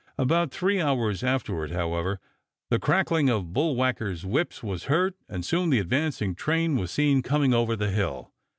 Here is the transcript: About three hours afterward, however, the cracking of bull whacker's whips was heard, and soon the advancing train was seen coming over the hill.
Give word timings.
About 0.17 0.49
three 0.51 0.81
hours 0.81 1.23
afterward, 1.23 1.69
however, 1.69 2.19
the 2.71 2.79
cracking 2.79 3.29
of 3.29 3.53
bull 3.53 3.75
whacker's 3.75 4.25
whips 4.25 4.63
was 4.63 4.85
heard, 4.85 5.13
and 5.29 5.45
soon 5.45 5.69
the 5.69 5.77
advancing 5.77 6.33
train 6.33 6.75
was 6.75 6.89
seen 6.89 7.21
coming 7.21 7.53
over 7.53 7.75
the 7.75 7.91
hill. 7.91 8.33